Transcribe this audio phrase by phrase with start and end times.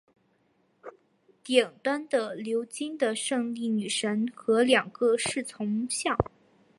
[1.43, 2.07] 顶端是
[2.37, 6.17] 鎏金的胜利女神和两个侍从像。